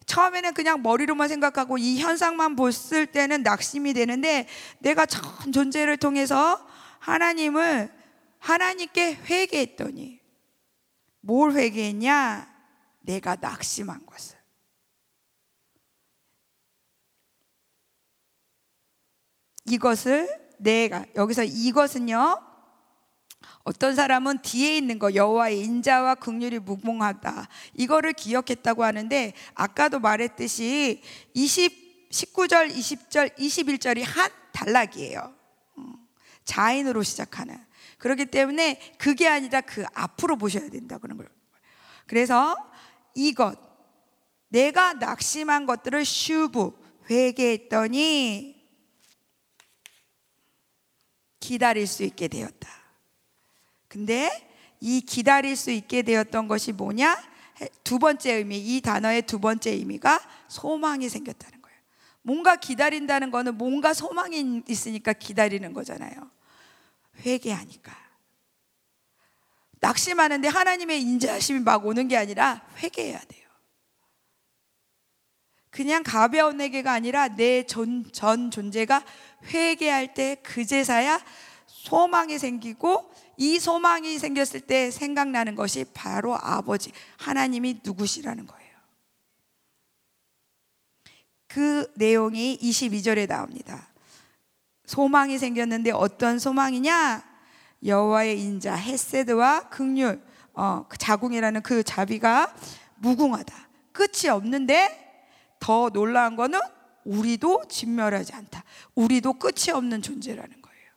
[0.06, 4.48] 처음에는 그냥 머리로만 생각하고 이 현상만 봤을 때는 낙심이 되는데
[4.80, 6.66] 내가 전 존재를 통해서
[6.98, 7.94] 하나님을
[8.40, 10.20] 하나님께 회개했더니
[11.20, 12.54] 뭘 회개했냐?
[13.00, 14.36] 내가 낙심한 것을.
[19.66, 22.42] 이것을 내가 여기서 이것은요
[23.64, 31.02] 어떤 사람은 뒤에 있는 거 여호와의 인자와 긍휼이 무궁하다 이거를 기억했다고 하는데 아까도 말했듯이
[31.34, 35.34] 20 19절, 20절, 21절이 한 단락이에요.
[35.78, 35.94] 음,
[36.44, 37.58] 자인으로 시작하는.
[37.98, 41.28] 그렇기 때문에 그게 아니라 그 앞으로 보셔야 된다 그런 걸.
[42.06, 42.56] 그래서
[43.14, 43.58] 이것
[44.48, 46.72] 내가 낙심한 것들을 슈브
[47.10, 48.55] 회개했더니
[51.46, 52.68] 기다릴 수 있게 되었다.
[53.86, 54.28] 근데
[54.80, 57.16] 이 기다릴 수 있게 되었던 것이 뭐냐?
[57.84, 61.78] 두 번째 의미, 이 단어의 두 번째 의미가 소망이 생겼다는 거예요.
[62.22, 66.30] 뭔가 기다린다는 거는 뭔가 소망이 있으니까 기다리는 거잖아요.
[67.24, 67.96] 회개하니까.
[69.78, 73.46] 낙심하는데 하나님의 인자하심이 막 오는 게 아니라 회개해야 돼요.
[75.70, 79.04] 그냥 가벼운 회개가 아니라 내전전 존재가
[79.46, 81.20] 회개할 때 그제서야
[81.66, 88.66] 소망이 생기고 이 소망이 생겼을 때 생각나는 것이 바로 아버지 하나님이 누구시라는 거예요.
[91.46, 93.88] 그 내용이 22절에 나옵니다.
[94.86, 97.24] 소망이 생겼는데 어떤 소망이냐?
[97.84, 100.22] 여호와의 인자 헤세드와 극률
[100.54, 102.54] 어, 그 자궁이라는 그 자비가
[102.96, 103.54] 무궁하다.
[103.92, 105.04] 끝이 없는데
[105.60, 106.58] 더 놀라운 거는
[107.06, 108.64] 우리도 진멸하지 않다.
[108.94, 110.90] 우리도 끝이 없는 존재라는 거예요.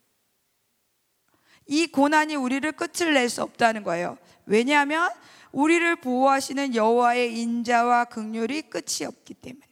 [1.67, 4.17] 이 고난이 우리를 끝을 낼 수 없다는 거예요.
[4.45, 5.12] 왜냐하면
[5.52, 9.67] 우리를 보호하시는 여호와의 인자와 긍휼이 끝이 없기 때문에.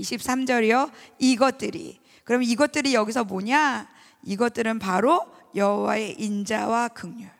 [0.00, 0.92] 23절이요.
[1.18, 2.00] 이것들이.
[2.24, 3.88] 그럼 이것들이 여기서 뭐냐?
[4.24, 7.30] 이것들은 바로 여호와의 인자와 긍휼.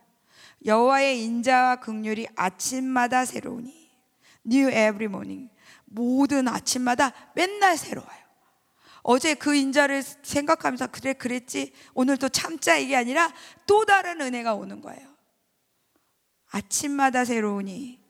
[0.64, 3.85] 여호와의 인자와 긍휼이 아침마다 새로우니.
[4.46, 5.50] New every morning.
[5.84, 8.26] 모든 아침마다 맨날 새로워요.
[9.02, 13.32] 어제 그 인자를 생각하면서 그래 그랬지 오늘도 참자 이게 아니라
[13.66, 15.16] 또 다른 은혜가 오는 거예요.
[16.50, 18.00] 아침마다 새로우니.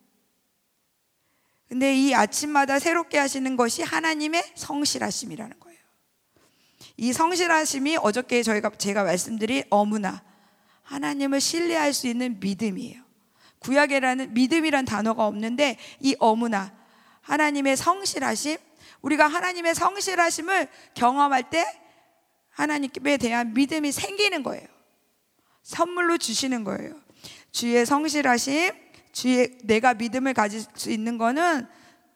[1.68, 5.78] 근데 이 아침마다 새롭게 하시는 것이 하나님의 성실하심이라는 거예요.
[6.96, 10.22] 이 성실하심이 어저께 저희가 제가 말씀드린 어무나
[10.82, 13.05] 하나님을 신뢰할 수 있는 믿음이에요.
[13.60, 16.72] 구약에라는 믿음이란 단어가 없는데 이 어무나
[17.22, 18.58] 하나님의 성실하심
[19.02, 21.64] 우리가 하나님의 성실하심을 경험할 때
[22.50, 24.66] 하나님에 대한 믿음이 생기는 거예요.
[25.62, 26.98] 선물로 주시는 거예요.
[27.52, 28.72] 주의 성실하심,
[29.12, 31.66] 주의 내가 믿음을 가질 수 있는 거는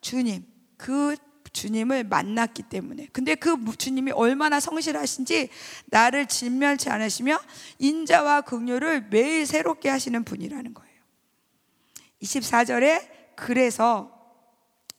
[0.01, 0.45] 주님,
[0.77, 1.17] 그
[1.53, 3.09] 주님을 만났기 때문에.
[3.13, 5.49] 근데 그 주님이 얼마나 성실하신지
[5.87, 7.39] 나를 진멸치 않으시며
[7.79, 10.90] 인자와 긍휼을 매일 새롭게 하시는 분이라는 거예요.
[12.23, 14.11] 24절에 그래서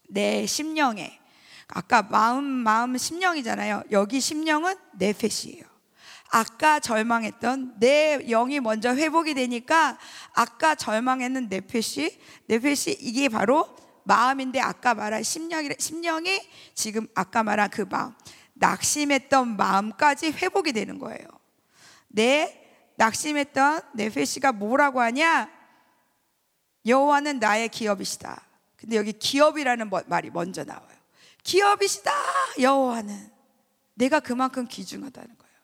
[0.10, 1.20] 내 심령에
[1.68, 3.84] 아까 마음 마음 심령이잖아요.
[3.92, 5.64] 여기 심령은 네페시예요.
[6.30, 9.98] 아까 절망했던 내 영이 먼저 회복이 되니까
[10.34, 16.42] 아까 절망했는 네페시 네페시 이게 바로 마음인데 아까 말한 심령이 심령이
[16.74, 18.14] 지금 아까 말한 그 마음
[18.54, 21.26] 낙심했던 마음까지 회복이 되는 거예요.
[22.08, 22.62] 내
[22.96, 25.50] 낙심했던 네페시가 뭐라고 하냐?
[26.86, 28.42] 여호와는 나의 기업이시다.
[28.76, 30.98] 근데 여기 기업이라는 말이 먼저 나와요.
[31.44, 32.12] 기업이시다
[32.60, 33.32] 여호와는
[33.96, 35.56] 내가 그만큼 귀중하다는 거예요.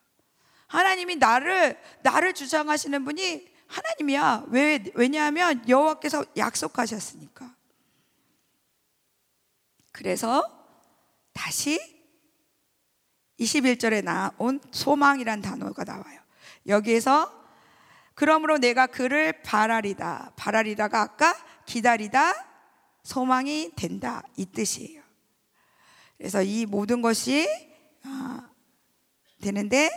[0.68, 4.46] 하나님이 나를 나를 주장하시는 분이 하나님이야.
[4.50, 7.56] 왜 왜냐하면 여호와께서 약속하셨으니까.
[9.92, 10.44] 그래서
[11.34, 11.80] 다시
[13.40, 16.20] 21절에 나온 소망이란 단어가 나와요.
[16.68, 17.47] 여기에서
[18.18, 20.34] 그러므로 내가 그를 바라리다.
[20.36, 21.36] 바라리다가 아까
[21.68, 22.34] 기다리다
[23.04, 25.04] 소망이 된다 이 뜻이에요.
[26.18, 27.48] 그래서 이 모든 것이
[28.04, 28.50] 아,
[29.40, 29.92] 되는데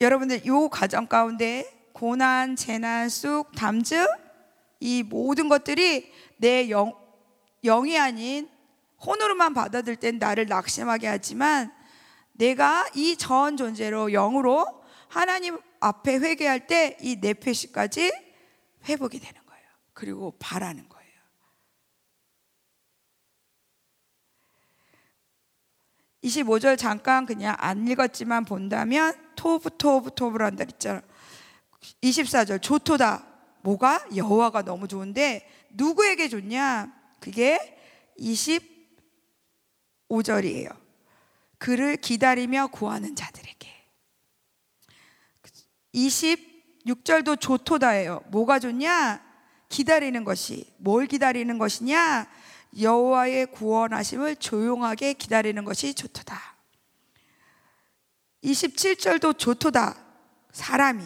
[0.00, 4.08] 여러분들 요 과정 가운데 고난, 재난, 쑥, 담즙
[4.80, 6.94] 이 모든 것들이 내 영,
[7.62, 8.48] 영이 아닌
[9.04, 11.74] 혼으로만 받아들일 땐 나를 낙심하게 하지만
[12.32, 14.82] 내가 이 전 존재로 영으로
[15.14, 18.12] 하나님 앞에 회개할 때이 네페시까지
[18.88, 19.64] 회복이 되는 거예요.
[19.92, 21.04] 그리고 바라는 거예요.
[26.24, 31.00] 25절 잠깐 그냥 안 읽었지만 본다면 토브 토브 토브란다 있잖아.
[32.02, 33.24] 24절 조토다.
[33.60, 36.92] 뭐가 여호와가 너무 좋은데 누구에게 좋냐?
[37.20, 37.78] 그게
[40.08, 40.76] 25절이에요.
[41.58, 43.43] 그를 기다리며 구하는 자들에게.
[45.94, 48.24] 26절도 조토다예요.
[48.28, 49.22] 뭐가 좋냐?
[49.68, 50.72] 기다리는 것이.
[50.78, 52.26] 뭘 기다리는 것이냐?
[52.80, 56.38] 여호와의 구원하심을 조용하게 기다리는 것이 좋도다.
[58.42, 59.96] 27절도 좋도다.
[60.52, 61.04] 사람이.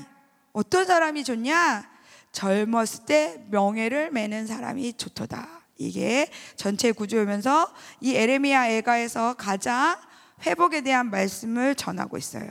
[0.52, 1.88] 어떤 사람이 좋냐?
[2.32, 5.58] 젊었을 때 명예를 매는 사람이 좋도다.
[5.76, 9.96] 이게 전체 구조면서 이 에레미야 애가에서 가장
[10.44, 12.48] 회복에 대한 말씀을 전하고 있어요.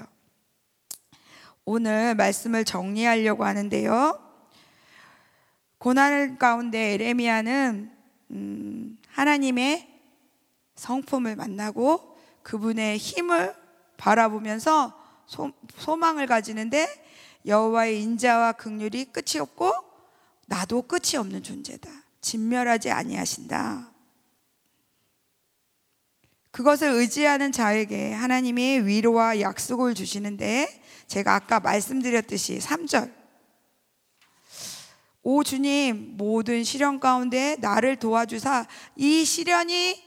[1.70, 4.18] 오늘 말씀을 정리하려고 하는데요.
[5.80, 7.92] 고난 가운데 에레미야는
[8.32, 9.86] 음, 하나님의
[10.76, 13.54] 성품을 만나고 그분의 힘을
[13.98, 16.88] 바라보면서 소, 소망을 가지는데
[17.46, 19.74] 여호와의 인자와 극률이 끝이 없고
[20.46, 21.92] 나도 끝이 없는 존재다.
[22.22, 23.92] 진멸하지 아니하신다.
[26.52, 33.14] 그것을 의지하는 자에게 하나님이 위로와 약속을 주시는데 제가 아까 말씀드렸듯이 3절
[35.24, 38.66] 오 주님 모든 시련 가운데 나를 도와주사
[38.96, 40.02] 이 시련이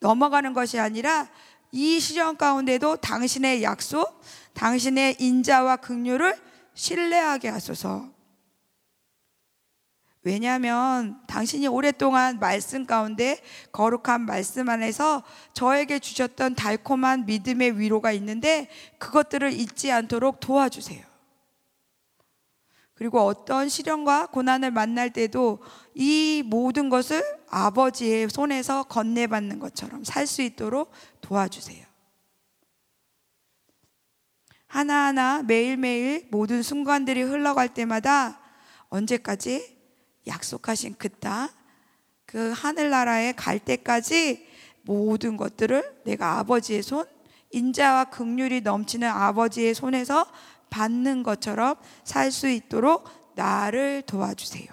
[0.00, 1.28] 넘어가는 것이 아니라
[1.72, 4.20] 이 시련 가운데도 당신의 약속,
[4.54, 6.36] 당신의 인자와 긍휼을
[6.74, 8.15] 신뢰하게 하소서.
[10.26, 19.52] 왜냐하면 당신이 오랫동안 말씀 가운데 거룩한 말씀 안에서 저에게 주셨던 달콤한 믿음의 위로가 있는데 그것들을
[19.52, 21.04] 잊지 않도록 도와주세요.
[22.94, 25.60] 그리고 어떤 시련과 고난을 만날 때도
[25.94, 31.86] 이 모든 것을 아버지의 손에서 건네받는 것처럼 살 수 있도록 도와주세요.
[34.66, 38.40] 하나하나 매일매일 모든 순간들이 흘러갈 때마다
[38.88, 39.75] 언제까지
[40.26, 41.48] 약속하신 그 땅,
[42.26, 44.46] 그 하늘나라에 갈 때까지
[44.82, 47.06] 모든 것들을 내가 아버지의 손,
[47.50, 50.26] 인자와 극률이 넘치는 아버지의 손에서
[50.70, 54.66] 받는 것처럼 살 수 있도록 나를 도와주세요.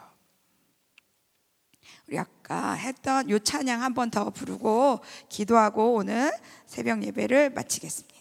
[2.07, 6.31] 우리 아까 했던 요 찬양 한 번 더 부르고 기도하고 오늘
[6.65, 8.12] 새벽 예배를 마치겠습니다.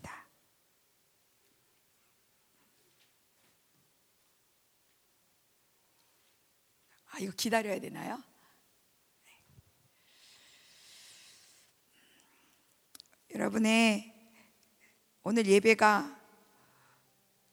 [7.12, 8.22] 아, 이거 기다려야 되나요?
[13.34, 14.12] 여러분의
[15.22, 16.20] 오늘 예배가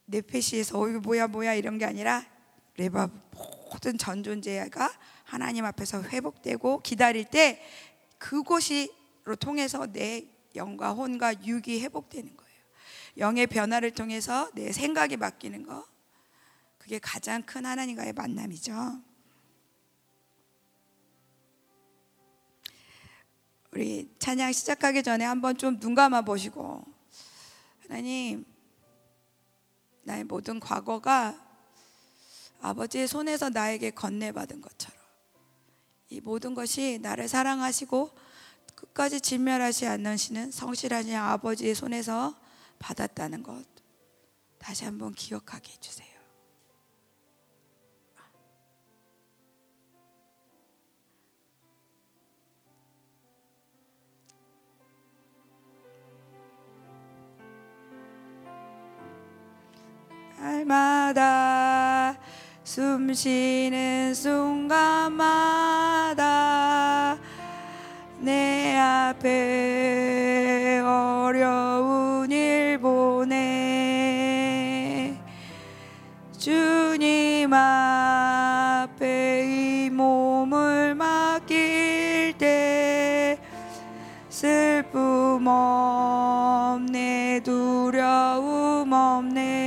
[0.06, 2.26] 네페시에서 어 이거 뭐야 뭐야 이런 게 아니라
[2.78, 3.10] 레바
[3.70, 7.62] 모든 전 존재가 하나님 앞에서 회복되고 기다릴 때
[8.18, 12.60] 그곳이로 통해서 내 영과 혼과 육이 회복되는 거예요.
[13.18, 15.86] 영의 변화를 통해서 내 생각이 바뀌는 거.
[16.78, 19.09] 그게 가장 큰 하나님과의 만남이죠.
[23.72, 26.84] 우리 찬양 시작하기 전에 한번 좀 눈 감아 보시고
[27.82, 28.46] 하나님
[30.04, 31.48] 나의 모든 과거가
[32.62, 34.98] 아버지의 손에서 나에게 건네받은 것처럼
[36.10, 38.10] 이 모든 것이 나를 사랑하시고
[38.76, 42.36] 끝까지 진멸하지 않으시는 성실하신 아버지의 손에서
[42.80, 43.66] 받았다는 것
[44.58, 46.09] 다시 한번 기억하게 해주세요.
[60.42, 62.16] 날마다
[62.64, 65.18] 숨 쉬는 순간마다
[68.20, 73.38] 내 앞에 어려운 일 보내.
[76.38, 83.38] 주님 앞에 이 몸을 맡길 때
[84.30, 89.59] 슬픔 없네 두려움 없네.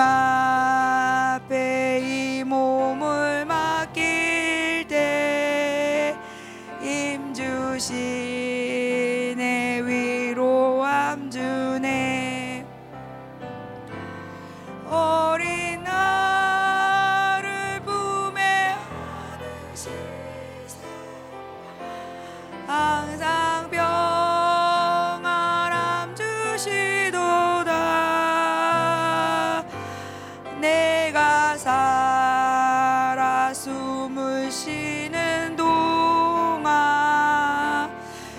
[0.00, 0.29] 주
[34.50, 36.68] 쉬는 동안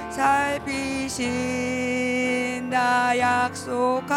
[0.10, 1.18] 살피신다
[3.18, 4.12] 약속하셨네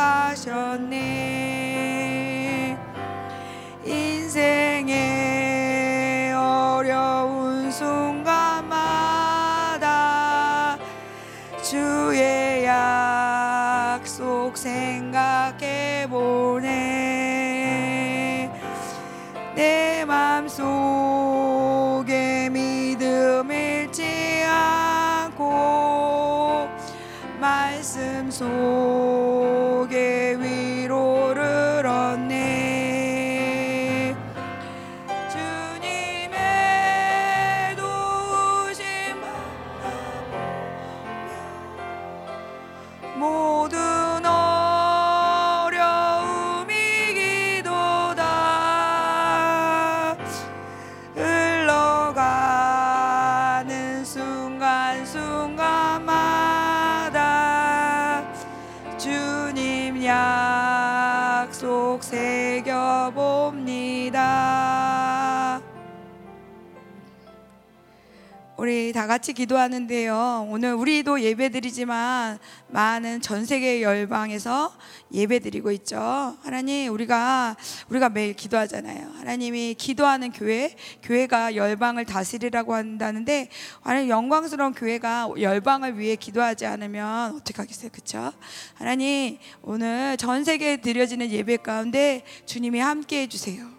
[69.25, 70.49] 같이 기도하는데요.
[70.51, 74.71] 오늘 우리도 예배드리지만 많은 전 세계 열방에서
[75.15, 76.37] 예배드리고 있죠.
[76.43, 77.57] 하나님, 우리가
[77.89, 79.13] 우리가 매일 기도하잖아요.
[79.15, 83.49] 하나님이 기도하는 교회, 교회가 열방을 다스리라고 한다는데
[83.81, 87.91] 하나님 영광스러운 교회가 열방을 위해 기도하지 않으면 어떻게 하겠어요?
[87.93, 88.31] 그렇죠?
[88.75, 93.74] 하나님, 오늘 전 세계에 드려지는 예배 가운데 주님이 함께 해 주세요.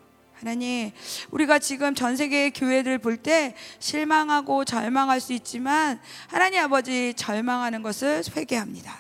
[0.46, 0.91] 하나님,
[1.32, 8.22] 우리가 지금 전 세계의 교회들 볼 때 실망하고 절망할 수 있지만 하나님 아버지 절망하는 것을
[8.36, 8.96] 회개합니다.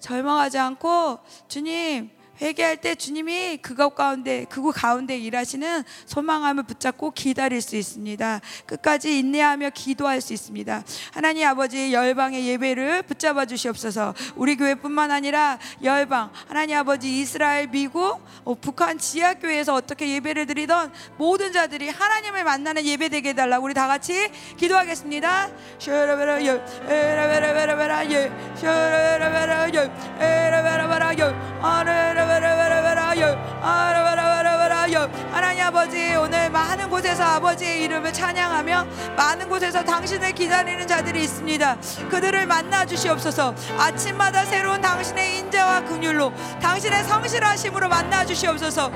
[0.00, 1.18] 절망하지 않고
[1.48, 2.08] 주님
[2.40, 8.40] 회개할 때 주님이 그것 가운데 그곳 가운데 일하시는 소망함을 붙잡고 기다릴 수 있습니다.
[8.66, 10.84] 끝까지 인내하며 기도할 수 있습니다.
[11.12, 14.14] 하나님 아버지 열방의 예배를 붙잡아 주시옵소서.
[14.36, 20.92] 우리 교회뿐만 아니라 열방 하나님 아버지 이스라엘 미국 어, 북한 지하 교회에서 어떻게 예배를 드리던
[21.16, 23.58] 모든 자들이 하나님을 만나는 예배 되게 해달라.
[23.58, 25.48] 우리 다 같이 기도하겠습니다.
[35.32, 41.76] 하나님 아버지 오늘 많은 곳에서 아버지의 이름을 찬양하며 많은 곳에서 당신을 기다리는 자들이 있습니다
[42.10, 48.90] 그들을 만나 주시옵소서 아침마다 새로운 당신의 인자와 긍휼로 당신의 성실하심으로 만나 주시옵소서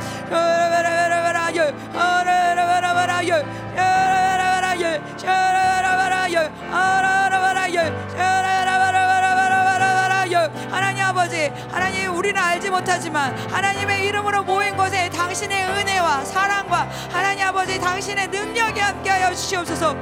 [12.72, 19.94] 못하지만 하나님의 이름으로 모인 곳에 당신의 은혜와 사랑과 하나님 아버지 당신의 능력이 함께하여 주시옵소서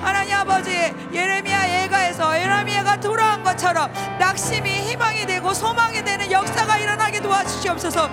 [0.00, 0.70] 하나님 아버지
[1.12, 8.10] 예레미야 예가에서 예레미야가 돌아온 것처럼 낙심이 희망이 되고 소망이 되는 역사가 일어나게 도와주시옵소서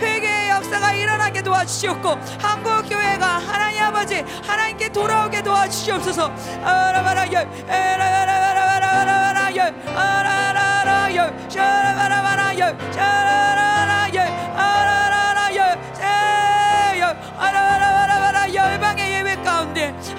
[0.00, 6.32] 회개의 역사가 일어나게 도와주시옵고 한국 교회가 하나님 아버지 하나님께 돌아오게 도와주시옵소서
[7.24, 7.54] 예배
[8.24, 8.43] 가운데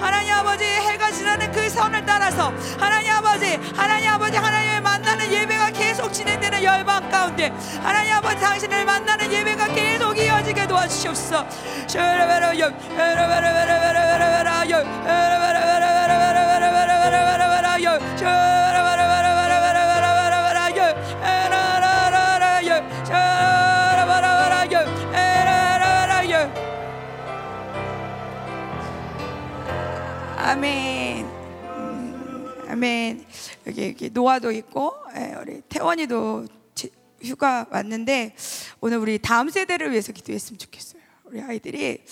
[0.00, 6.12] 하나님 아버지 해가 지나는 그 선을 따라서 하나님 아버지 하나님 아버지 하나님을 만나는 예배가 계속
[6.12, 11.46] 진행되는 열방 가운데 하나님 아버지 당신을 만나는 예배가 계속 이어지게 도와주시옵소서
[32.76, 33.26] 아멘.
[33.66, 36.90] 여기, 여기 노아도 있고 예, 우리 태원이도 지-
[37.22, 38.36] 휴가 왔는데
[38.82, 41.00] 오늘 우리 다음 세대를 위해서 기도했으면 좋겠어요.
[41.24, 42.04] 우리 아이들이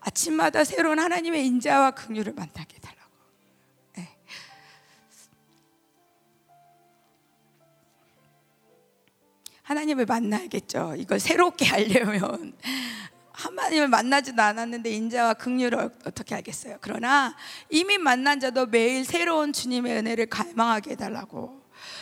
[0.00, 3.10] 아침마다 새로운 하나님의 인자와 긍휼을 만나게 해달라고.
[3.96, 4.08] 네.
[9.62, 10.96] 하나님을 만나야겠죠.
[10.98, 12.52] 이걸 새롭게 하려면
[13.40, 15.74] 하나님을 만나지도 않았는데 인자와 긍휼을
[16.04, 16.76] 어떻게 하겠어요?
[16.80, 17.34] 그러나
[17.70, 21.60] 이미 만난 자도 매일 새로운 주님의 은혜를 갈망하게 해달라고.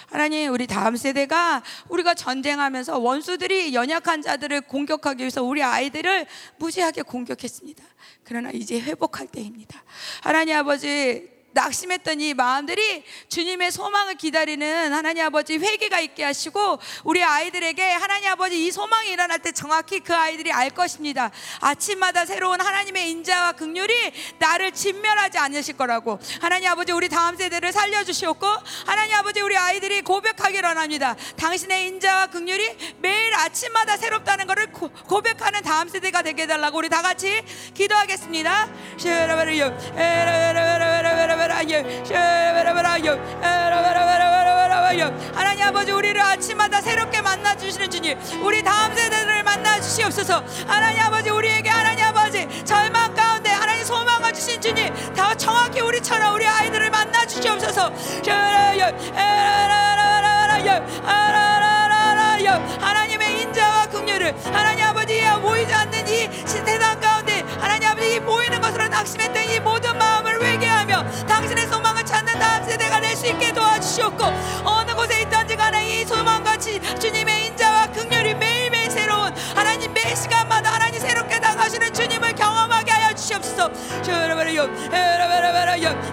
[0.08, 6.26] 하나님 우리 다음 세대가 우리가 전쟁하면서 원수들이 연약한 자들을 공격하기 위해서 우리 아이들을
[6.58, 7.84] 무지하게 공격했습니다.
[8.24, 9.84] 그러나 이제 회복할 때입니다.
[10.22, 17.82] 하나님 아버지 낙심했던 이 마음들이 주님의 소망을 기다리는 하나님 아버지 회개가 있게 하시고 우리 아이들에게
[17.82, 21.32] 하나님 아버지 이 소망이 일어날 때 정확히 그 아이들이 알 것입니다.
[21.60, 28.46] 아침마다 새로운 하나님의 인자와 극률이 나를 진멸하지 않으실 거라고 하나님 아버지 우리 다음 세대를 살려주시옵고
[28.86, 31.16] 하나님 아버지 우리 아이들이 고백하기 원합니다.
[31.36, 34.70] 당신의 인자와 극률이 매일 아침마다 새롭다는 것을
[35.08, 37.42] 고백하는 다음 세대가 되게 해달라고 우리 다 같이
[37.74, 38.68] 기도하겠습니다.
[45.34, 50.42] 하나님 아버지 우리를 아침마다 새롭게 만나 주시는 주님 우리 다음 세대들을 만나 주시옵소서.
[50.66, 56.46] 하나님 아버지 우리에게 하나님 아버지 절망 가운데 하나님 소망을 주신 주님 더 정확히 우리처럼 우리
[56.46, 57.92] 아이들을 만나 주시옵소서.
[62.80, 69.44] 하나님의 인자와 긍휼을 하나님 아버지 보이지 않는 이 세상 가운데 하나님 아버지 보이는 것으로 낙심했던
[69.44, 70.27] 이 모든 마음을
[71.26, 74.24] 당신의 소망을 찾는 다음 세대가 될 수 있게 도와주시옵고
[74.64, 80.72] 어느 곳에 있든지 간에 이 소망과 지, 주님의 인자와 긍휼이 매일매일 새로운 하나님 매 시간마다
[80.74, 83.70] 하나님 새롭게 당하시는 주님을 경험하게 하여 주시옵소서.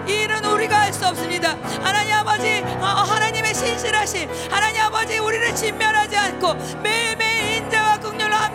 [0.08, 1.56] 일은 우리가 할 수 없습니다.
[1.82, 7.85] 하나님 아버지 어, 하나님의 신실하신 하나님 아버지 우리를 진멸하지 않고 매일매일 인자와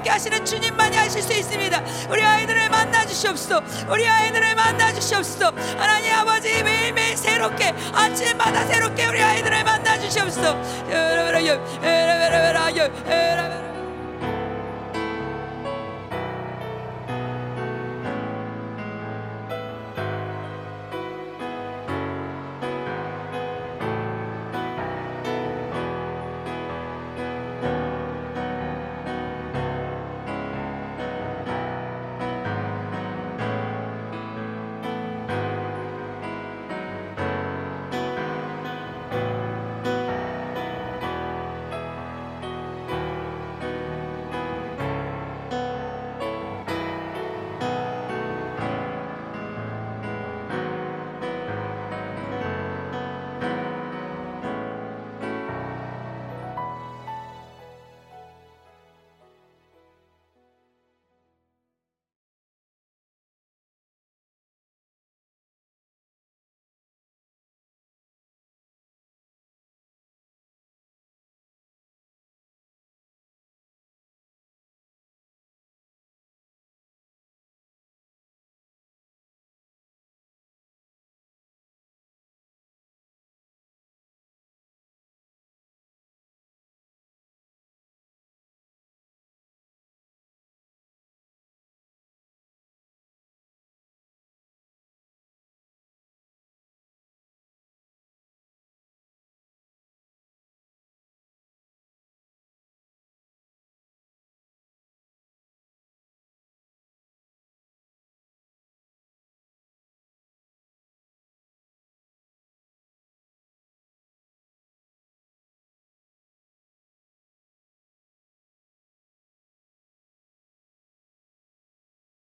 [0.02, 6.12] 함께 하시는 주님만이 하실 수 있습니다 우리 아이들을 만나 주시옵소서 우리 아이들을 만나 주시옵소서 하나님
[6.14, 10.58] 아버지 매일매일 새롭게 아침마다 새롭게 우리 아이들을 만나 주시옵소서